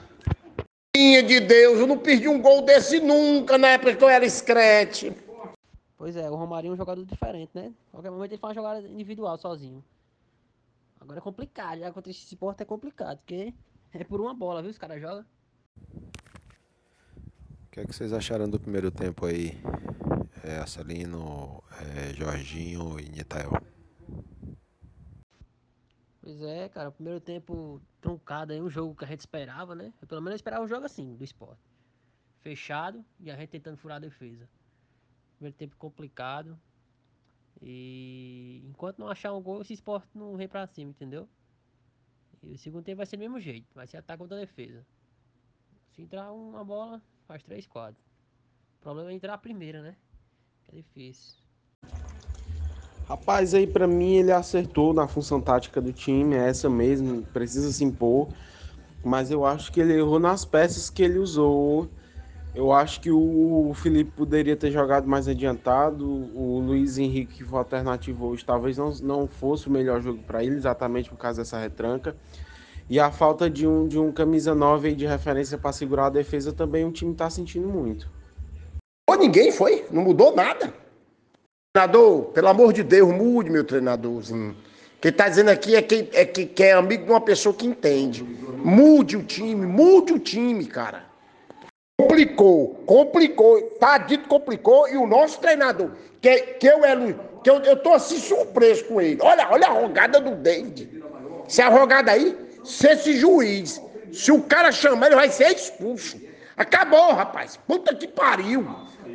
Minha 0.95 1.21
de 1.21 1.41
Deus, 1.41 1.79
eu 1.79 1.87
não 1.87 1.97
perdi 1.97 2.29
um 2.29 2.41
gol 2.41 2.61
desse 2.61 3.01
nunca 3.01 3.57
na 3.57 3.67
época 3.71 3.95
que 3.95 4.03
eu 4.03 4.07
era 4.07 4.25
escrete. 4.25 5.13
Pois 5.97 6.15
é, 6.15 6.29
o 6.29 6.35
Romarinho 6.35 6.71
é 6.71 6.73
um 6.75 6.77
jogador 6.77 7.03
diferente, 7.03 7.51
né? 7.53 7.73
Qualquer 7.91 8.09
momento 8.09 8.31
ele 8.31 8.39
faz 8.39 8.55
uma 8.55 8.63
jogada 8.63 8.87
individual 8.87 9.37
sozinho. 9.37 9.83
Agora 10.97 11.19
é 11.19 11.21
complicado, 11.21 11.79
já 11.79 11.91
contra 11.91 12.09
esse 12.09 12.23
esporte 12.23 12.63
é 12.63 12.65
complicado, 12.65 13.17
porque 13.17 13.53
é 13.93 14.05
por 14.05 14.21
uma 14.21 14.33
bola, 14.33 14.61
viu? 14.61 14.71
Os 14.71 14.77
caras 14.77 15.01
jogam. 15.01 15.25
O 17.69 17.71
que, 17.71 17.79
é 17.81 17.85
que 17.85 17.93
vocês 17.93 18.11
acharam 18.11 18.49
do 18.49 18.59
primeiro 18.59 18.89
tempo 18.89 19.27
aí? 19.27 19.51
É, 20.43 20.59
é, 21.81 22.13
Jorginho 22.15 22.99
e 22.99 23.07
Nitael. 23.09 23.51
Pois 26.19 26.41
é, 26.41 26.67
cara, 26.69 26.89
o 26.89 26.91
primeiro 26.91 27.21
tempo 27.21 27.79
truncado 28.01 28.53
aí, 28.53 28.61
um 28.61 28.69
jogo 28.69 28.95
que 28.95 29.05
a 29.05 29.07
gente 29.07 29.19
esperava, 29.19 29.75
né? 29.75 29.93
Eu, 30.01 30.07
pelo 30.07 30.19
menos 30.19 30.31
eu 30.31 30.35
esperava 30.37 30.63
um 30.63 30.67
jogo 30.67 30.85
assim, 30.85 31.15
do 31.15 31.23
esporte. 31.23 31.61
Fechado 32.41 33.05
e 33.19 33.29
a 33.29 33.35
gente 33.35 33.49
tentando 33.49 33.77
furar 33.77 33.97
a 33.97 33.99
defesa. 33.99 34.49
Primeiro 35.35 35.55
tempo 35.55 35.75
complicado. 35.77 36.59
E 37.61 38.63
enquanto 38.67 38.97
não 38.97 39.09
achar 39.09 39.33
um 39.33 39.41
gol, 39.41 39.61
esse 39.61 39.73
esporte 39.73 40.09
não 40.15 40.35
vem 40.35 40.47
pra 40.47 40.65
cima, 40.65 40.91
entendeu? 40.91 41.29
E 42.41 42.53
o 42.53 42.57
segundo 42.57 42.83
tempo 42.83 42.97
vai 42.97 43.05
ser 43.05 43.17
do 43.17 43.19
mesmo 43.19 43.39
jeito, 43.39 43.67
vai 43.75 43.85
ser 43.85 43.97
ataque 43.97 44.19
contra 44.19 44.37
a 44.37 44.41
defesa. 44.41 44.85
Se 45.99 46.03
entrar 46.03 46.31
uma 46.31 46.63
bola, 46.63 47.01
faz 47.27 47.43
3, 47.43 47.67
4. 47.67 47.93
O 48.79 48.81
problema 48.81 49.11
é 49.11 49.13
entrar 49.13 49.33
a 49.33 49.37
primeira, 49.37 49.81
né? 49.81 49.97
É 50.71 50.77
difícil. 50.77 51.35
Rapaz, 53.05 53.53
aí 53.53 53.67
pra 53.67 53.85
mim 53.85 54.13
ele 54.13 54.31
acertou 54.31 54.93
na 54.93 55.09
função 55.09 55.41
tática 55.41 55.81
do 55.81 55.91
time, 55.91 56.35
é 56.35 56.47
essa 56.47 56.69
mesmo, 56.69 57.23
precisa 57.33 57.69
se 57.73 57.83
impor. 57.83 58.29
Mas 59.03 59.29
eu 59.29 59.43
acho 59.43 59.73
que 59.73 59.81
ele 59.81 59.91
errou 59.91 60.19
nas 60.19 60.45
peças 60.45 60.89
que 60.89 61.03
ele 61.03 61.19
usou. 61.19 61.89
Eu 62.55 62.71
acho 62.71 63.01
que 63.01 63.11
o 63.11 63.73
Felipe 63.75 64.11
poderia 64.11 64.55
ter 64.55 64.71
jogado 64.71 65.05
mais 65.05 65.27
adiantado. 65.27 66.09
O 66.09 66.61
Luiz 66.61 66.97
Henrique, 66.97 67.39
que 67.39 67.43
foi 67.43 67.59
alternativo 67.59 68.27
hoje, 68.27 68.45
talvez 68.45 68.77
não, 68.77 68.93
não 69.01 69.27
fosse 69.27 69.67
o 69.67 69.71
melhor 69.71 70.01
jogo 70.01 70.23
para 70.23 70.41
ele, 70.45 70.55
exatamente 70.55 71.09
por 71.09 71.17
causa 71.17 71.41
dessa 71.41 71.59
retranca. 71.59 72.15
E 72.89 72.99
a 72.99 73.11
falta 73.11 73.47
de 73.47 73.67
um, 73.67 73.87
de 73.87 73.99
um 73.99 74.11
camisa 74.11 74.55
9 74.55 74.95
de 74.95 75.05
referência 75.05 75.57
para 75.59 75.71
segurar 75.71 76.07
a 76.07 76.09
defesa 76.09 76.51
também 76.51 76.83
o 76.85 76.91
time 76.91 77.11
está 77.11 77.29
sentindo 77.29 77.67
muito. 77.67 78.09
Ou 79.07 79.15
ninguém 79.15 79.51
foi, 79.51 79.85
não 79.91 80.01
mudou 80.01 80.35
nada. 80.35 80.73
Treinador, 81.71 82.25
pelo 82.31 82.47
amor 82.47 82.73
de 82.73 82.81
Deus, 82.81 83.13
mude, 83.13 83.51
meu 83.51 83.63
treinadorzinho. 83.63 84.55
Quem 84.99 85.11
está 85.11 85.29
dizendo 85.29 85.49
aqui 85.49 85.75
é 85.75 85.81
que, 85.83 86.09
é 86.13 86.25
que, 86.25 86.47
que 86.47 86.63
é 86.63 86.73
amigo 86.73 87.05
de 87.05 87.11
uma 87.11 87.21
pessoa 87.21 87.53
que 87.53 87.67
entende. 87.67 88.23
Mude 88.23 89.15
o 89.15 89.23
time, 89.23 89.67
mude 89.67 90.13
o 90.13 90.19
time, 90.19 90.65
cara. 90.65 91.05
Complicou, 91.99 92.81
complicou, 92.87 93.61
tá 93.79 93.99
dito 93.99 94.27
complicou, 94.27 94.87
e 94.89 94.97
o 94.97 95.05
nosso 95.05 95.39
treinador, 95.39 95.91
que, 96.19 96.37
que 96.53 96.67
eu 96.67 96.83
era, 96.83 97.13
que 97.43 97.49
eu, 97.49 97.61
eu 97.61 97.75
tô 97.77 97.93
assim 97.93 98.17
surpreso 98.17 98.85
com 98.85 98.99
ele. 98.99 99.19
Olha, 99.21 99.47
olha 99.51 99.67
a 99.67 99.71
rogada 99.71 100.19
do 100.19 100.35
David. 100.35 101.03
Se 101.47 101.61
a 101.61 101.69
rogada 101.69 102.11
aí, 102.11 102.48
se 102.69 102.87
esse 102.87 103.17
juiz, 103.17 103.81
se 104.13 104.31
o 104.31 104.43
cara 104.43 104.71
chamar, 104.71 105.07
ele 105.07 105.15
vai 105.15 105.29
ser 105.29 105.55
expulso. 105.55 106.21
Acabou, 106.55 107.13
rapaz. 107.13 107.57
Puta 107.57 107.95
que 107.95 108.07
pariu. 108.07 108.67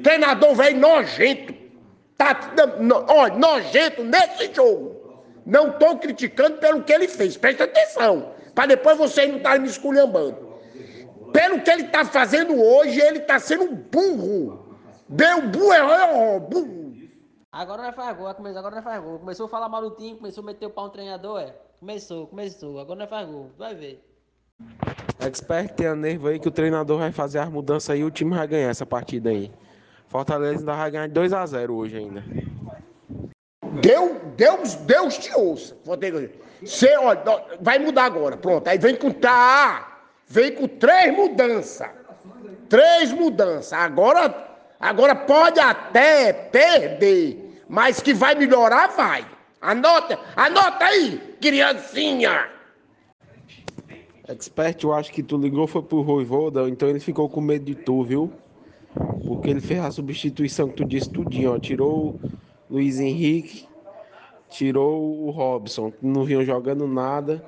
Treinador 0.02 0.54
velho 0.54 0.78
nojento. 0.78 1.54
Tá, 2.16 2.36
no, 2.80 3.04
olha, 3.08 3.34
nojento 3.34 4.02
nesse 4.02 4.52
jogo. 4.52 5.22
Não 5.46 5.72
tô 5.72 5.96
criticando 5.98 6.58
pelo 6.58 6.82
que 6.82 6.92
ele 6.92 7.06
fez. 7.06 7.36
Presta 7.36 7.64
atenção. 7.64 8.32
Para 8.54 8.66
depois 8.66 8.98
você 8.98 9.26
não 9.26 9.36
estar 9.36 9.52
tá 9.52 9.58
me 9.58 9.68
esculhambando. 9.68 10.54
Pelo 11.32 11.60
que 11.60 11.70
ele 11.70 11.84
tá 11.84 12.04
fazendo 12.04 12.60
hoje, 12.60 13.00
ele 13.00 13.20
tá 13.20 13.38
sendo 13.38 13.72
burro. 13.72 14.78
Deu 15.08 15.42
burro, 15.42 16.40
burro. 16.40 16.84
Agora 17.52 17.82
não 17.82 17.92
faz 17.92 18.16
gol, 18.16 18.26
agora 18.26 18.76
não 18.76 18.82
faz 18.82 19.02
gol. 19.02 19.18
Começou 19.20 19.46
a 19.46 19.48
falar 19.48 19.68
mal 19.68 19.82
do 19.82 19.96
time, 19.96 20.16
começou 20.16 20.42
a 20.42 20.46
meter 20.46 20.66
o 20.66 20.70
pau 20.70 20.86
no 20.86 20.90
treinador, 20.90 21.40
é. 21.40 21.54
Começou, 21.80 22.26
começou. 22.26 22.78
Agora 22.78 23.00
não 23.00 23.06
faz 23.06 23.28
gol. 23.28 23.50
Vai 23.58 23.74
ver. 23.74 24.04
Expert 25.20 25.74
tenha 25.74 25.94
nervo 25.94 26.28
aí 26.28 26.38
que 26.38 26.48
o 26.48 26.50
treinador 26.50 26.98
vai 26.98 27.12
fazer 27.12 27.38
as 27.38 27.48
mudanças 27.48 27.90
aí 27.90 28.00
e 28.00 28.04
o 28.04 28.10
time 28.10 28.34
vai 28.34 28.46
ganhar 28.46 28.70
essa 28.70 28.86
partida 28.86 29.30
aí. 29.30 29.50
Fortaleza 30.08 30.60
ainda 30.60 30.74
vai 30.74 30.90
ganhar 30.90 31.08
de 31.08 31.20
2x0 31.20 31.70
hoje 31.70 31.96
ainda. 31.96 32.24
Deu, 33.80 34.20
Deus, 34.36 34.74
Deus 34.74 35.18
te 35.18 35.34
ouça. 35.34 35.76
Você, 36.62 36.96
olha, 36.96 37.22
vai 37.60 37.78
mudar 37.78 38.04
agora. 38.04 38.36
Pronto. 38.36 38.68
Aí 38.68 38.78
vem 38.78 38.94
com 38.94 39.10
tá, 39.10 40.06
vem 40.26 40.54
com 40.54 40.68
três 40.68 41.14
mudanças. 41.14 41.88
Três 42.68 43.12
mudanças. 43.12 43.72
Agora, 43.72 44.32
agora 44.78 45.14
pode 45.14 45.58
até 45.58 46.32
perder, 46.32 47.62
mas 47.68 48.00
que 48.00 48.14
vai 48.14 48.34
melhorar, 48.34 48.88
vai. 48.88 49.26
Anota, 49.64 50.20
anota 50.36 50.84
aí, 50.84 51.18
criancinha. 51.40 52.50
Expert, 54.28 54.84
eu 54.84 54.92
acho 54.92 55.10
que 55.10 55.22
tu 55.22 55.38
ligou 55.38 55.66
foi 55.66 55.82
pro 55.82 56.04
Voivoda, 56.04 56.68
então 56.68 56.86
ele 56.86 57.00
ficou 57.00 57.30
com 57.30 57.40
medo 57.40 57.64
de 57.64 57.74
tu, 57.74 58.04
viu? 58.04 58.30
Porque 59.26 59.48
ele 59.48 59.62
fez 59.62 59.80
a 59.80 59.90
substituição 59.90 60.68
que 60.68 60.74
tu 60.74 60.84
disse 60.84 61.08
tudinho, 61.08 61.54
ó. 61.54 61.58
Tirou 61.58 62.10
o 62.10 62.20
Luiz 62.68 63.00
Henrique, 63.00 63.66
tirou 64.50 65.26
o 65.26 65.30
Robson, 65.30 65.90
não 66.02 66.24
vinham 66.24 66.44
jogando 66.44 66.86
nada. 66.86 67.42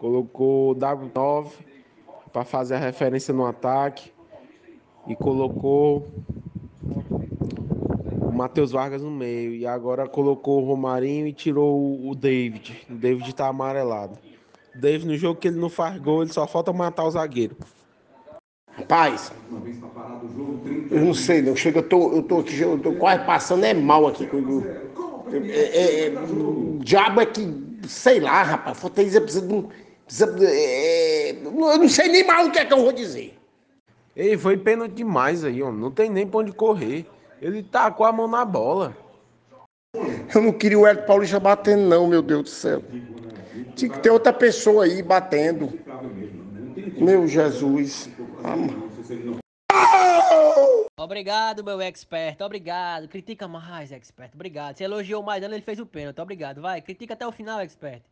Colocou 0.00 0.72
o 0.72 0.74
W9 0.74 1.52
para 2.32 2.44
fazer 2.44 2.74
a 2.74 2.78
referência 2.78 3.32
no 3.32 3.46
ataque. 3.46 4.12
E 5.06 5.14
colocou 5.14 6.08
Matheus 8.38 8.70
Vargas 8.70 9.02
no 9.02 9.10
meio. 9.10 9.52
E 9.52 9.66
agora 9.66 10.08
colocou 10.08 10.62
o 10.62 10.64
Romarinho 10.64 11.26
e 11.26 11.32
tirou 11.32 12.08
o 12.08 12.14
David. 12.14 12.86
O 12.88 12.94
David 12.94 13.34
tá 13.34 13.48
amarelado. 13.48 14.16
Davis, 14.76 15.04
no 15.04 15.16
jogo 15.16 15.40
que 15.40 15.48
ele 15.48 15.58
não 15.58 15.68
faz 15.68 15.98
gol, 15.98 16.22
ele 16.22 16.32
só 16.32 16.46
falta 16.46 16.72
matar 16.72 17.04
o 17.04 17.10
zagueiro. 17.10 17.56
Rapaz, 18.70 19.32
eu 20.88 21.04
não 21.04 21.12
sei, 21.12 21.42
não. 21.42 21.56
Chega, 21.56 21.80
eu 21.80 21.88
tô, 21.88 22.12
eu 22.12 22.22
tô 22.22 22.38
aqui, 22.38 22.60
eu 22.60 22.78
tô 22.78 22.92
quase 22.92 23.24
passando 23.24 23.64
é 23.64 23.74
mal 23.74 24.06
aqui. 24.06 24.28
É, 25.32 25.48
é, 25.48 26.06
é, 26.06 26.10
o 26.10 26.78
diabo 26.80 27.20
é 27.20 27.26
que, 27.26 27.42
sei 27.88 28.20
lá, 28.20 28.44
rapaz, 28.44 28.78
Fortaleza 28.78 29.20
precisa 29.20 29.44
de 29.44 29.52
um. 29.52 29.68
Precisa, 30.06 30.32
é, 30.44 31.32
eu 31.32 31.50
não 31.50 31.88
sei 31.88 32.06
nem 32.08 32.24
mais 32.24 32.46
o 32.46 32.52
que 32.52 32.60
é 32.60 32.64
que 32.64 32.72
eu 32.72 32.82
vou 32.82 32.92
dizer. 32.92 33.36
Ei, 34.14 34.38
foi 34.38 34.56
pênalti 34.56 34.94
demais 34.94 35.44
aí, 35.44 35.60
ó. 35.60 35.72
Não 35.72 35.90
tem 35.90 36.08
nem 36.08 36.26
pra 36.26 36.38
onde 36.38 36.52
correr. 36.52 37.04
Ele 37.40 37.62
tacou 37.62 38.06
a 38.06 38.12
mão 38.12 38.28
na 38.28 38.44
bola. 38.44 38.96
Eu 40.34 40.42
não 40.42 40.52
queria 40.52 40.78
o 40.78 40.86
Hélio 40.86 41.06
Paulista 41.06 41.40
batendo, 41.40 41.82
não, 41.82 42.06
meu 42.06 42.22
Deus 42.22 42.42
do 42.42 42.48
céu. 42.48 42.82
Tinha 43.74 43.90
que 43.90 44.00
ter 44.00 44.10
outra 44.10 44.32
pessoa 44.32 44.84
aí 44.84 45.02
batendo. 45.02 45.72
Meu 46.98 47.26
Jesus. 47.26 48.10
Obrigado, 50.98 51.64
meu 51.64 51.80
expert. 51.80 52.40
Obrigado. 52.40 53.08
Critica 53.08 53.46
mais, 53.46 53.92
expert. 53.92 54.32
Obrigado. 54.34 54.76
Você 54.76 54.84
elogiou 54.84 55.22
mais 55.22 55.42
ele 55.42 55.60
fez 55.60 55.78
o 55.78 55.86
pênalti. 55.86 56.20
Obrigado. 56.20 56.60
Vai, 56.60 56.82
critica 56.82 57.14
até 57.14 57.26
o 57.26 57.32
final, 57.32 57.60
expert. 57.60 58.02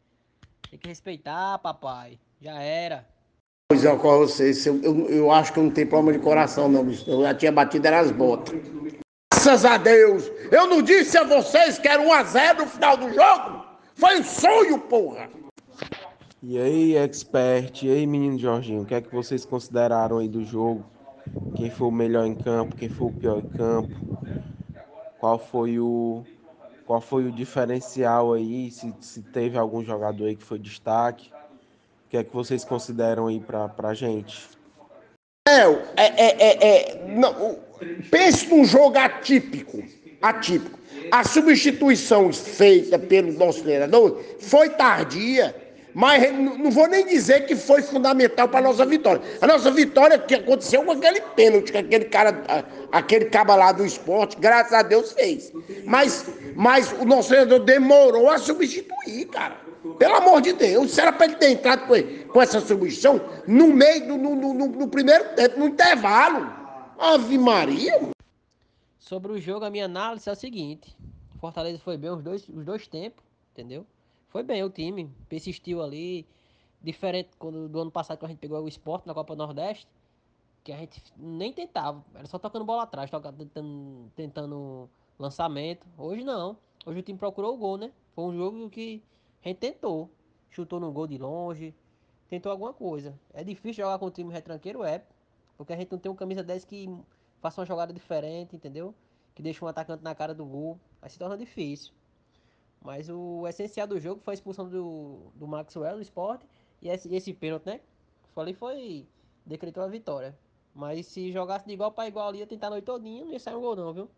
Tem 0.71 0.79
que 0.79 0.89
respeitar, 0.89 1.59
papai. 1.59 2.19
Já 2.41 2.61
era. 2.61 3.07
Pois 3.69 3.85
é, 3.85 3.97
com 3.97 4.19
vocês. 4.19 4.65
Eu, 4.65 4.81
eu, 4.83 5.09
eu, 5.09 5.31
acho 5.33 5.53
que 5.53 5.59
eu 5.59 5.65
não 5.65 5.71
tenho 5.71 5.89
problema 5.89 6.17
de 6.17 6.23
coração, 6.23 6.69
não. 6.69 6.87
Eu 7.07 7.23
já 7.23 7.35
tinha 7.35 7.51
batido 7.51 7.87
era 7.87 7.99
as 7.99 8.11
botas. 8.11 8.55
Graças 9.47 9.65
a 9.65 9.77
Deus. 9.77 10.29
Eu 10.51 10.67
não 10.67 10.83
disse 10.83 11.17
a 11.17 11.23
vocês 11.23 11.79
que 11.79 11.87
era 11.87 12.03
1x0 12.03 12.59
no 12.59 12.67
final 12.67 12.97
do 12.97 13.15
jogo? 13.15 13.65
Foi 13.95 14.19
um 14.19 14.25
sonho, 14.25 14.77
porra. 14.81 15.29
E 16.43 16.59
aí, 16.59 16.97
expert, 16.97 17.85
e 17.85 17.91
aí, 17.93 18.09
menino 18.09 18.37
Jorginho, 18.41 18.83
o 18.83 18.85
que 18.85 18.97
é 18.97 19.01
que 19.01 19.15
vocês 19.15 19.45
consideraram 19.45 20.19
aí 20.19 20.27
do 20.27 20.45
jogo? 20.45 20.85
Quem 21.55 21.71
foi 21.71 21.87
o 21.87 21.93
melhor 21.93 22.27
em 22.27 22.35
campo, 22.35 22.75
quem 22.75 22.89
foi 22.89 23.07
o 23.07 23.13
pior 23.13 23.39
em 23.39 23.49
campo? 23.57 24.19
Qual 25.21 25.39
foi 25.39 25.79
o 25.79 26.25
qual 26.85 27.01
foi 27.01 27.27
o 27.27 27.31
diferencial 27.31 28.33
aí? 28.33 28.73
Se, 28.73 28.93
se 29.01 29.23
teve 29.23 29.57
algum 29.57 29.85
jogador 29.85 30.25
aí 30.25 30.35
que 30.35 30.43
foi 30.43 30.59
destaque? 30.59 31.31
O 32.07 32.11
que 32.11 32.17
é 32.17 32.25
que 32.25 32.35
vocês 32.35 32.65
consideram 32.65 33.29
aí 33.29 33.39
pra, 33.39 33.69
pra 33.69 33.95
gente? 33.95 34.56
É, 35.47 35.63
é, 35.97 36.37
é, 36.39 36.69
é 36.69 37.05
não, 37.07 37.59
pense 38.11 38.47
num 38.49 38.65
jogo 38.65 38.99
atípico. 38.99 39.83
Atípico. 40.21 40.77
A 41.13 41.23
substituição 41.23 42.33
feita 42.33 42.99
pelo 42.99 43.33
nosso 43.33 43.63
treinador 43.63 44.21
foi 44.41 44.71
tardia 44.71 45.55
mas 45.99 46.31
não 46.31 46.71
vou 46.71 46.87
nem 46.89 47.07
dizer 47.07 47.47
que 47.47 47.57
foi 47.57 47.81
fundamental 47.81 48.47
para 48.47 48.59
a 48.59 48.63
nossa 48.65 48.85
vitória. 48.85 49.23
A 49.41 49.47
nossa 49.47 49.71
vitória 49.71 50.19
que 50.19 50.35
aconteceu 50.35 50.85
com 50.85 50.91
aquele 50.91 51.23
pênalti 51.35 51.73
que 51.73 51.79
aquele 51.79 52.05
cara, 52.05 52.67
aquele 52.93 53.25
caba 53.25 53.57
lá 53.57 53.73
do 53.73 53.83
esporte, 53.83 54.37
graças 54.39 54.75
a 54.75 54.83
Deus 54.83 55.13
fez. 55.13 55.51
Mas, 55.87 56.27
mas 56.55 56.93
o 57.01 57.07
nosso 57.07 57.31
treinador 57.31 57.61
demorou 57.61 58.29
a 58.29 58.37
substituir, 58.37 59.25
cara. 59.33 59.57
Pelo 59.95 60.15
amor 60.17 60.41
de 60.41 60.53
Deus, 60.53 60.91
se 60.91 61.01
era 61.01 61.13
para 61.13 61.27
ele 61.27 61.37
ter 61.37 61.51
entrado 61.51 61.87
com, 61.87 62.29
com 62.33 62.43
essa 62.43 62.61
substituição 62.61 63.21
no 63.47 63.69
meio 63.69 64.09
do 64.09 64.17
no, 64.17 64.35
no, 64.35 64.67
no 64.69 64.89
primeiro 64.89 65.35
tempo, 65.35 65.59
no 65.59 65.69
intervalo. 65.69 66.67
Ave 66.99 67.39
Maria. 67.39 68.11
Sobre 68.99 69.33
o 69.33 69.41
jogo, 69.41 69.65
a 69.65 69.71
minha 69.71 69.85
análise 69.85 70.29
é 70.29 70.33
o 70.33 70.37
seguinte: 70.37 70.97
Fortaleza 71.39 71.79
foi 71.79 71.97
bem 71.97 72.11
os 72.11 72.23
dois, 72.23 72.49
os 72.49 72.65
dois 72.65 72.87
tempos, 72.89 73.25
entendeu? 73.53 73.87
Foi 74.29 74.43
bem 74.43 74.63
o 74.65 74.71
time, 74.71 75.11
persistiu 75.29 75.83
ali. 75.83 76.27
Diferente 76.83 77.31
quando, 77.39 77.69
do 77.69 77.81
ano 77.81 77.91
passado 77.91 78.19
que 78.19 78.25
a 78.25 78.29
gente 78.29 78.39
pegou 78.39 78.63
o 78.63 78.69
esporte 78.69 79.07
na 79.07 79.15
Copa 79.15 79.35
Nordeste, 79.35 79.89
que 80.63 80.73
a 80.73 80.77
gente 80.77 81.03
nem 81.17 81.53
tentava, 81.53 82.05
era 82.15 82.27
só 82.27 82.39
tocando 82.39 82.65
bola 82.65 82.83
atrás, 82.83 83.11
tocando, 83.11 83.37
tentando, 83.39 84.13
tentando 84.15 84.91
lançamento. 85.19 85.87
Hoje 85.97 86.23
não. 86.23 86.57
Hoje 86.85 87.01
o 87.01 87.03
time 87.03 87.19
procurou 87.19 87.55
o 87.55 87.57
gol, 87.57 87.77
né? 87.77 87.91
Foi 88.15 88.25
um 88.25 88.37
jogo 88.37 88.71
que 88.71 89.03
a 89.47 89.49
gente 89.49 89.59
tentou. 89.59 90.11
Chutou 90.51 90.81
no 90.81 90.91
gol 90.91 91.07
de 91.07 91.19
longe, 91.19 91.75
tentou 92.29 92.51
alguma 92.51 92.73
coisa. 92.73 93.19
É 93.33 93.45
difícil 93.45 93.85
jogar 93.85 93.99
com 93.99 94.07
o 94.07 94.11
time 94.11 94.33
retranqueiro, 94.33 94.83
é. 94.83 95.05
Porque 95.57 95.73
a 95.73 95.77
gente 95.77 95.93
não 95.93 95.99
tem 95.99 96.11
um 96.11 96.17
camisa 96.17 96.43
10 96.43 96.65
que 96.65 96.89
faça 97.41 97.61
uma 97.61 97.67
jogada 97.67 97.93
diferente, 97.93 98.57
entendeu? 98.57 98.95
Que 99.35 99.43
deixa 99.43 99.65
um 99.65 99.69
atacante 99.69 100.03
na 100.03 100.15
cara 100.15 100.35
do 100.35 100.45
gol. 100.45 100.81
Aí 101.01 101.09
se 101.11 101.19
torna 101.19 101.37
difícil. 101.37 101.93
Mas 102.83 103.09
o 103.09 103.47
essencial 103.47 103.87
do 103.87 104.01
jogo 104.01 104.21
foi 104.21 104.33
a 104.33 104.35
expulsão 104.35 104.69
do, 104.69 105.31
do 105.35 105.47
Maxwell 105.47 105.97
do 105.97 106.03
esporte 106.03 106.47
e 106.83 106.89
esse, 106.89 107.13
esse 107.15 107.33
pênalti, 107.33 107.67
né? 107.67 107.81
Falei 108.35 108.53
foi. 108.55 109.07
decretou 109.45 109.83
a 109.83 109.89
vitória. 109.89 110.37
Mas 110.75 111.07
se 111.07 111.31
jogasse 111.33 111.67
de 111.67 111.73
igual 111.73 111.93
para 111.93 112.09
igual 112.09 112.29
ali, 112.29 112.39
ia 112.39 112.47
tentar 112.47 112.67
a 112.67 112.71
noite 112.71 112.85
todinha, 112.85 113.25
não 113.25 113.33
ia 113.33 113.39
sair 113.41 113.55
um 113.55 113.61
gol 113.61 113.77
não, 113.77 113.93
viu? 113.95 114.11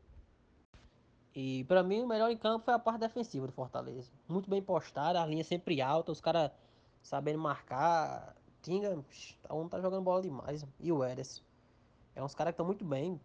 E 1.35 1.65
para 1.65 1.83
mim 1.83 2.01
o 2.01 2.07
melhor 2.07 2.31
em 2.31 2.37
campo 2.37 2.65
foi 2.65 2.75
a 2.75 2.79
parte 2.79 3.01
defensiva 3.01 3.47
do 3.47 3.53
Fortaleza. 3.53 4.11
Muito 4.29 4.51
bem 4.51 4.63
postada, 4.63 5.23
a 5.23 5.27
linha 5.27 5.45
sempre 5.45 5.81
alta, 5.81 6.13
os 6.13 6.21
caras 6.21 6.51
sabendo 7.03 7.39
marcar. 7.39 8.35
Tinga, 8.63 9.03
um 9.51 9.69
tá 9.69 9.81
jogando 9.81 10.03
bola 10.03 10.23
demais. 10.23 10.67
E 10.81 10.91
o 10.91 11.05
Edes. 11.05 11.43
É 12.15 12.23
uns 12.23 12.35
caras 12.35 12.53
que 12.53 12.55
estão 12.55 12.67
muito 12.67 12.85
bem 12.85 13.21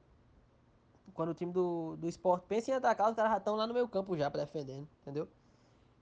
quando 1.13 1.29
o 1.29 1.33
time 1.33 1.51
do, 1.51 1.95
do 1.97 2.07
esporte 2.07 2.45
pensa 2.47 2.71
em 2.71 2.73
atacar, 2.73 3.09
os 3.09 3.15
caras 3.15 3.31
já 3.31 3.37
estão 3.37 3.55
lá 3.55 3.67
no 3.67 3.73
meio 3.73 3.87
campo 3.87 4.17
já 4.17 4.29
para 4.29 4.45
defendendo, 4.45 4.87
entendeu? 5.01 5.27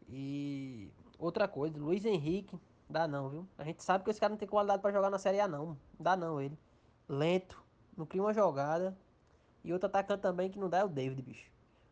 E 0.08 0.92
outra 1.18 1.48
coisa, 1.48 1.78
Luiz 1.78 2.06
Henrique, 2.06 2.58
dá 2.90 3.08
não, 3.08 3.30
viu? 3.30 3.48
A 3.58 3.64
gente 3.64 3.84
sabe 3.84 4.04
que 4.04 4.10
esse 4.10 4.20
cara 4.20 4.32
não 4.32 4.38
tem 4.38 4.48
qualidade 4.48 4.82
para 4.82 4.92
jogar 4.92 5.10
na 5.10 5.18
Série 5.18 5.40
A 5.40 5.48
não. 5.48 5.78
Dá 6.00 6.16
não 6.16 6.40
ele. 6.42 6.58
Lento, 7.08 7.62
não 7.96 8.06
cria 8.06 8.22
uma 8.22 8.34
jogada. 8.34 8.98
E 9.64 9.72
outro 9.72 9.88
atacante 9.88 10.22
também 10.22 10.50
que 10.50 10.60
não 10.60 10.70
dá 10.70 10.80
é 10.80 10.84
o 10.84 10.90
David, 10.90 11.22
bicho. 11.22 11.52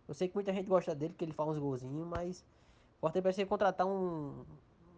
Eu 0.10 0.16
sei 0.16 0.28
que 0.28 0.34
muita 0.34 0.51
gente 0.51 0.66
gosta 0.68 0.96
dele 0.96 1.13
porque 1.13 1.24
ele 1.24 1.34
faz 1.34 1.50
uns 1.50 1.60
golzinhos, 1.60 2.08
mas 2.08 2.44
o 2.98 3.01
Fortaleza 3.01 3.22
precisa 3.22 3.46
contratar 3.46 3.86
um, 3.86 4.44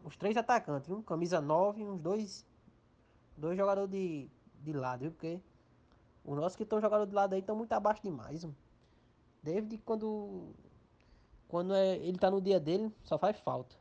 uns 0.06 0.16
três 0.16 0.38
atacantes, 0.38 0.88
viu? 0.88 1.04
Camisa 1.04 1.42
9 1.42 1.82
e 1.82 1.86
uns 1.86 2.00
dois 2.00 2.46
dois 3.36 3.58
jogadores 3.58 3.92
de, 3.92 4.30
de 4.62 4.72
lado, 4.72 5.02
viu? 5.02 5.12
Porque 5.12 5.42
os 6.24 6.38
nossos 6.38 6.56
que 6.56 6.64
estão 6.64 6.80
jogando 6.80 7.06
do 7.08 7.14
lado 7.14 7.34
aí 7.34 7.42
estão 7.42 7.58
muito 7.58 7.74
abaixo 7.74 8.02
demais. 8.02 8.46
Mano. 8.46 8.56
David, 9.44 9.80
quando, 9.80 10.54
quando 11.50 11.76
é, 11.76 11.98
ele 11.98 12.18
tá 12.18 12.32
no 12.32 12.40
dia 12.40 12.58
dele, 12.58 12.90
só 13.04 13.18
faz 13.18 13.38
falta. 13.42 13.76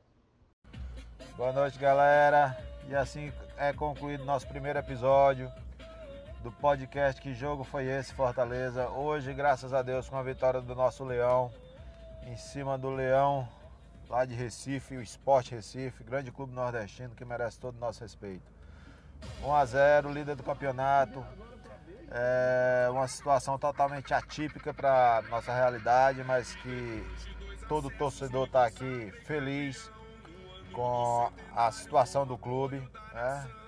Boa 1.36 1.52
noite, 1.52 1.78
galera. 1.78 2.56
E 2.88 2.94
assim 2.96 3.32
é 3.56 3.72
concluído 3.72 4.24
nosso 4.24 4.48
primeiro 4.48 4.80
episódio. 4.80 5.48
Do 6.42 6.50
podcast 6.50 7.20
Que 7.20 7.34
Jogo 7.34 7.64
Foi 7.64 7.84
Esse 7.86 8.14
Fortaleza. 8.14 8.88
Hoje, 8.88 9.32
graças 9.34 9.74
a 9.74 9.82
Deus, 9.82 10.08
com 10.08 10.16
a 10.16 10.22
vitória 10.22 10.60
do 10.60 10.74
nosso 10.74 11.04
Leão, 11.04 11.52
em 12.26 12.36
cima 12.36 12.78
do 12.78 12.88
Leão 12.90 13.46
lá 14.08 14.24
de 14.24 14.34
Recife, 14.34 14.96
o 14.96 15.02
Esporte 15.02 15.54
Recife, 15.54 16.02
grande 16.02 16.32
clube 16.32 16.54
nordestino 16.54 17.14
que 17.14 17.24
merece 17.24 17.60
todo 17.60 17.76
o 17.76 17.78
nosso 17.78 18.00
respeito. 18.00 18.50
1 19.42 19.54
a 19.54 19.64
0 19.64 20.12
líder 20.12 20.34
do 20.34 20.42
campeonato. 20.42 21.24
É 22.10 22.88
uma 22.90 23.06
situação 23.06 23.58
totalmente 23.58 24.12
atípica 24.12 24.72
para 24.72 25.22
nossa 25.28 25.54
realidade, 25.54 26.24
mas 26.24 26.54
que 26.56 27.06
todo 27.68 27.90
torcedor 27.90 28.46
está 28.46 28.66
aqui 28.66 29.12
feliz 29.26 29.92
com 30.72 31.30
a 31.54 31.70
situação 31.70 32.26
do 32.26 32.36
clube. 32.36 32.82
Né? 33.12 33.59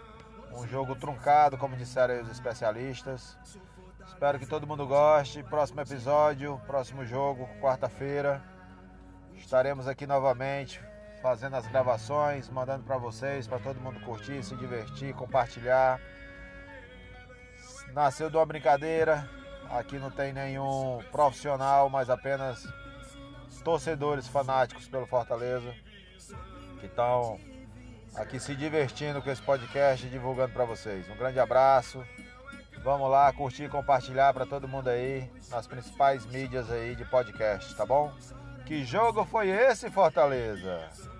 Um 0.55 0.67
jogo 0.67 0.95
truncado, 0.95 1.57
como 1.57 1.77
disseram 1.77 2.23
os 2.23 2.31
especialistas. 2.31 3.37
Espero 4.07 4.39
que 4.39 4.47
todo 4.47 4.67
mundo 4.67 4.87
goste. 4.87 5.43
Próximo 5.43 5.81
episódio, 5.81 6.61
próximo 6.67 7.05
jogo, 7.05 7.49
quarta-feira. 7.61 8.43
Estaremos 9.35 9.89
aqui 9.89 10.07
novamente 10.07 10.81
fazendo 11.23 11.57
as 11.57 11.67
gravações, 11.67 12.49
mandando 12.49 12.85
para 12.85 12.99
vocês, 12.99 13.47
para 13.47 13.59
todo 13.61 13.81
mundo 13.81 14.01
curtir, 14.01 14.43
se 14.43 14.57
divertir, 14.57 15.15
compartilhar. 15.15 16.01
Nasceu 17.93 18.29
de 18.29 18.37
uma 18.37 18.47
brincadeira. 18.47 19.29
Aqui 19.71 19.99
não 19.99 20.11
tem 20.11 20.33
nenhum 20.33 21.01
profissional, 21.11 21.89
mas 21.89 22.11
apenas 22.11 22.67
torcedores 23.65 24.27
fanáticos 24.27 24.89
pelo 24.89 25.07
Fortaleza 25.07 25.73
que 26.81 26.87
estão 26.87 27.39
aqui 28.15 28.39
se 28.39 28.55
divertindo 28.55 29.23
com 29.23 29.31
esse 29.31 29.43
podcast 29.43 30.07
e 30.07 30.11
divulgando 30.11 30.53
para 30.53 30.65
vocês. 30.65 31.09
Um 31.09 31.17
grande 31.17 31.39
abraço. 31.39 32.05
Vamos 32.83 33.11
lá 33.11 33.33
curtir 33.33 33.65
e 33.65 33.69
compartilhar 33.69 34.33
para 34.35 34.45
todo 34.45 34.67
mundo 34.67 34.89
aí 34.89 35.31
nas 35.51 35.67
principais 35.67 36.27
mídias 36.27 36.71
aí 36.71 36.97
de 36.97 37.05
podcast, 37.05 37.75
tá 37.77 37.87
bom? 37.87 38.13
Que 38.67 38.85
jogo 38.85 39.25
foi 39.25 39.49
esse, 39.49 39.91
Fortaleza? 39.91 41.12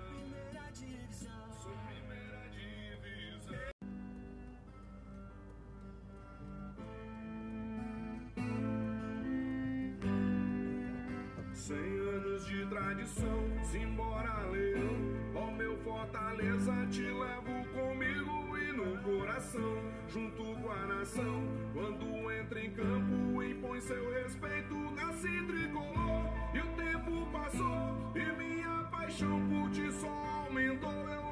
Cem 11.65 11.77
anos 11.77 12.45
de 12.45 12.65
tradição, 12.65 13.39
simbora 13.63 14.47
leão. 14.51 14.97
Ó 15.33 15.49
meu 15.51 15.77
Fortaleza, 15.77 16.73
te 16.91 17.03
levo 17.03 17.65
comigo 17.71 18.57
e 18.57 18.73
no 18.73 18.97
coração, 19.01 19.81
junto 20.09 20.43
com 20.43 20.69
a 20.69 20.85
nação. 20.87 21.47
Quando 21.71 22.29
entra 22.33 22.59
em 22.59 22.69
campo, 22.71 23.41
impõe 23.41 23.79
seu 23.79 24.11
respeito, 24.11 24.75
nasce 24.93 25.29
tricolor. 25.47 26.33
E 26.53 26.59
o 26.59 26.67
tempo 26.75 27.31
passou, 27.31 28.11
e 28.13 28.37
minha 28.37 28.83
paixão 28.91 29.39
por 29.47 29.71
ti 29.71 29.89
só 29.93 30.09
aumentou. 30.09 31.22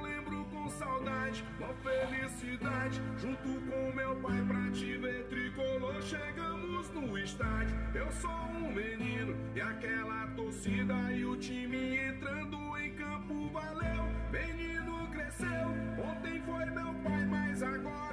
Saudade, 0.77 1.43
uma 1.59 1.73
felicidade, 1.75 3.01
junto 3.17 3.61
com 3.69 3.93
meu 3.93 4.15
pai 4.17 4.41
pra 4.47 4.71
te 4.71 4.97
ver 4.97 5.25
tricolor. 5.27 6.01
Chegamos 6.01 6.89
no 6.91 7.17
estádio, 7.17 7.75
eu 7.93 8.11
sou 8.11 8.31
um 8.31 8.71
menino, 8.71 9.35
e 9.55 9.61
aquela 9.61 10.27
torcida 10.35 11.11
e 11.11 11.25
o 11.25 11.35
time 11.37 11.97
entrando 11.97 12.77
em 12.77 12.93
campo 12.95 13.49
valeu. 13.49 14.05
Menino 14.31 15.07
cresceu, 15.11 15.67
ontem 16.03 16.41
foi 16.41 16.65
meu 16.65 16.93
pai, 17.03 17.25
mas 17.25 17.63
agora 17.63 18.10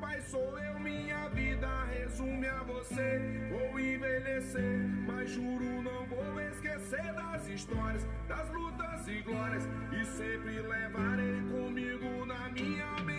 Pai 0.00 0.20
sou 0.22 0.58
eu, 0.58 0.78
minha 0.80 1.28
vida 1.28 1.84
resume 1.84 2.46
a 2.46 2.62
você. 2.62 3.48
Vou 3.50 3.78
envelhecer, 3.78 4.78
mas 5.06 5.30
juro 5.30 5.82
não 5.82 6.06
vou 6.06 6.40
esquecer 6.40 7.12
das 7.14 7.46
histórias, 7.48 8.06
das 8.28 8.48
lutas 8.50 9.08
e 9.08 9.20
glórias. 9.22 9.64
E 9.92 10.04
sempre 10.04 10.60
levarei 10.60 11.40
comigo 11.50 12.26
na 12.26 12.48
minha 12.50 12.92
mente. 13.04 13.13